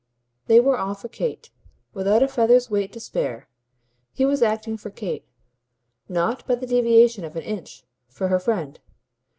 They 0.47 0.59
were 0.59 0.79
all 0.79 0.95
for 0.95 1.09
Kate, 1.09 1.51
without 1.93 2.23
a 2.23 2.27
feather's 2.27 2.71
weight 2.71 2.91
to 2.93 2.99
spare. 2.99 3.47
He 4.11 4.25
was 4.25 4.41
acting 4.41 4.75
for 4.77 4.89
Kate 4.89 5.27
not, 6.09 6.43
by 6.47 6.55
the 6.55 6.65
deviation 6.65 7.23
of 7.23 7.35
an 7.35 7.43
inch, 7.43 7.83
for 8.07 8.27
her 8.29 8.39
friend. 8.39 8.79